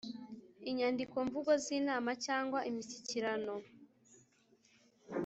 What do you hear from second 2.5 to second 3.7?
imishyikirano